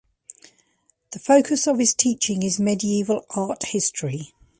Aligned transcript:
The 1.11 1.19
focus 1.19 1.67
of 1.67 1.77
his 1.77 1.93
teaching 1.93 2.41
is 2.41 2.59
medieval 2.59 3.23
art 3.35 3.65
history. 3.65 4.33